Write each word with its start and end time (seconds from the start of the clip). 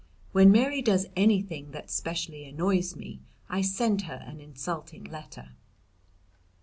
When 0.31 0.51
Mary 0.51 0.81
does 0.81 1.05
anything 1.15 1.69
that 1.73 1.91
specially 1.91 2.43
annoys 2.45 2.95
me 2.95 3.19
I 3.49 3.61
send 3.61 4.01
her 4.09 4.23
an 4.25 4.39
insulting 4.41 5.03
letter. 5.03 5.49